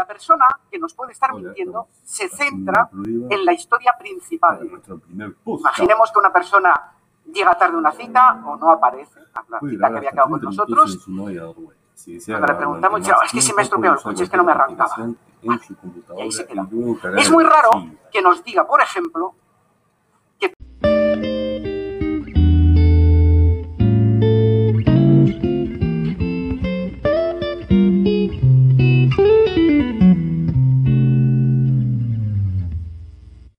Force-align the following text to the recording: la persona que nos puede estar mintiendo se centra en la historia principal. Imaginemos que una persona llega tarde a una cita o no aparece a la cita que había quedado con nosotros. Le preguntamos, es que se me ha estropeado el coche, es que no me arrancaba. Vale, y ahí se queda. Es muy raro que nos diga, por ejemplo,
la 0.00 0.06
persona 0.06 0.46
que 0.70 0.78
nos 0.78 0.94
puede 0.94 1.12
estar 1.12 1.34
mintiendo 1.34 1.88
se 2.02 2.28
centra 2.28 2.88
en 2.94 3.44
la 3.44 3.52
historia 3.52 3.94
principal. 3.98 4.58
Imaginemos 5.44 6.10
que 6.10 6.18
una 6.18 6.32
persona 6.32 6.72
llega 7.30 7.52
tarde 7.58 7.74
a 7.74 7.78
una 7.78 7.92
cita 7.92 8.42
o 8.46 8.56
no 8.56 8.70
aparece 8.70 9.20
a 9.34 9.44
la 9.48 9.60
cita 9.60 9.90
que 9.90 9.96
había 9.98 10.10
quedado 10.10 10.30
con 10.30 10.42
nosotros. 10.42 11.06
Le 12.06 12.54
preguntamos, 12.54 13.06
es 13.26 13.32
que 13.32 13.42
se 13.42 13.52
me 13.54 13.60
ha 13.60 13.64
estropeado 13.64 13.96
el 13.96 14.02
coche, 14.02 14.24
es 14.24 14.30
que 14.30 14.36
no 14.38 14.44
me 14.44 14.52
arrancaba. 14.52 14.94
Vale, 15.42 15.60
y 16.16 16.20
ahí 16.20 16.32
se 16.32 16.46
queda. 16.46 16.66
Es 17.18 17.30
muy 17.30 17.44
raro 17.44 17.70
que 18.10 18.22
nos 18.22 18.42
diga, 18.42 18.66
por 18.66 18.80
ejemplo, 18.80 19.34